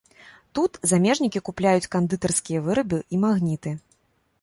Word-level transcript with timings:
Тут 0.59 0.79
замежнікі 0.91 1.43
купляюць 1.51 1.91
кандытарскія 1.99 2.65
вырабы 2.71 3.05
і 3.15 3.25
магніты. 3.27 3.79